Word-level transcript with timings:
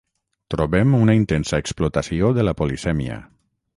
Trobem 0.53 0.95
una 0.99 1.15
intensa 1.19 1.59
explotació 1.65 2.31
de 2.39 2.47
la 2.49 2.55
polisèmia. 2.63 3.19